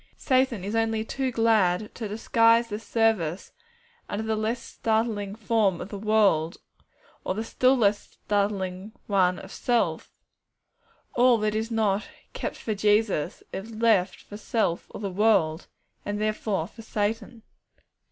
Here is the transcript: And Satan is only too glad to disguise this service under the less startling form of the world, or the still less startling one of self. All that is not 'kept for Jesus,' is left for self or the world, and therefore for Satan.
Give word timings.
And 0.13 0.19
Satan 0.19 0.63
is 0.63 0.73
only 0.73 1.05
too 1.05 1.31
glad 1.31 1.93
to 1.93 2.07
disguise 2.07 2.69
this 2.69 2.83
service 2.83 3.51
under 4.09 4.23
the 4.23 4.35
less 4.35 4.59
startling 4.59 5.35
form 5.35 5.79
of 5.79 5.89
the 5.89 5.99
world, 5.99 6.57
or 7.23 7.35
the 7.35 7.43
still 7.43 7.77
less 7.77 7.99
startling 8.07 8.93
one 9.05 9.37
of 9.37 9.51
self. 9.51 10.11
All 11.13 11.37
that 11.37 11.53
is 11.53 11.69
not 11.69 12.07
'kept 12.33 12.55
for 12.55 12.73
Jesus,' 12.73 13.43
is 13.53 13.75
left 13.75 14.23
for 14.23 14.37
self 14.37 14.87
or 14.89 14.99
the 15.01 15.11
world, 15.11 15.67
and 16.03 16.19
therefore 16.19 16.65
for 16.65 16.81
Satan. 16.81 17.43